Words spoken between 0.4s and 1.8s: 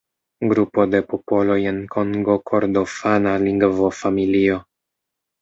Grupo de popoloj en